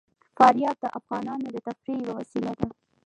[0.37, 2.67] فاریاب د افغانانو د تفریح یوه وسیله ده.